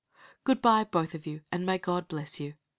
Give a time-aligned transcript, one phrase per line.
[0.45, 2.55] Good by, both of you, and may God bless you!